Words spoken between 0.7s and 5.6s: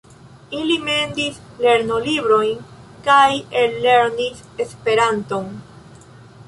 mendis lernolibrojn kaj ellernis Esperanton.